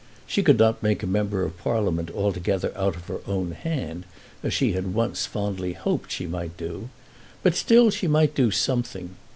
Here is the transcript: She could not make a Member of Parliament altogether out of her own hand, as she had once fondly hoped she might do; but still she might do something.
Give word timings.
She 0.25 0.41
could 0.41 0.57
not 0.57 0.81
make 0.81 1.03
a 1.03 1.05
Member 1.05 1.43
of 1.43 1.59
Parliament 1.59 2.09
altogether 2.09 2.73
out 2.75 2.95
of 2.95 3.05
her 3.05 3.19
own 3.27 3.51
hand, 3.51 4.05
as 4.41 4.51
she 4.51 4.71
had 4.71 4.95
once 4.95 5.27
fondly 5.27 5.73
hoped 5.73 6.11
she 6.11 6.25
might 6.25 6.57
do; 6.57 6.89
but 7.43 7.55
still 7.55 7.91
she 7.91 8.07
might 8.07 8.33
do 8.33 8.49
something. 8.49 9.11